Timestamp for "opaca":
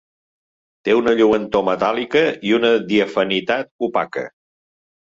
3.91-4.31